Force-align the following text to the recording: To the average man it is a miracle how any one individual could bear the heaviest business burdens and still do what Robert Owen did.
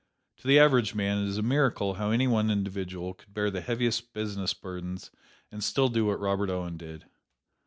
To 0.37 0.47
the 0.47 0.57
average 0.57 0.95
man 0.95 1.19
it 1.19 1.27
is 1.27 1.37
a 1.37 1.43
miracle 1.43 1.93
how 1.93 2.09
any 2.09 2.25
one 2.27 2.49
individual 2.49 3.13
could 3.13 3.31
bear 3.35 3.51
the 3.51 3.61
heaviest 3.61 4.13
business 4.13 4.51
burdens 4.51 5.11
and 5.51 5.63
still 5.63 5.89
do 5.89 6.07
what 6.07 6.19
Robert 6.19 6.49
Owen 6.49 6.75
did. 6.75 7.05